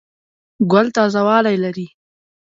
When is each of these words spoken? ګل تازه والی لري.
ګل 0.71 0.87
تازه 0.95 1.21
والی 1.27 1.55
لري. 1.63 1.87